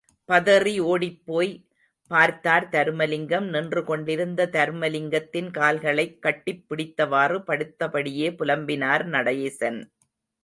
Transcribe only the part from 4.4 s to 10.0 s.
தருமலிங்கத்தின் கால்களைக் கட்டிப் பிடித்தவாறு படுத்தபடியே புலம்பினார் நடேசன்.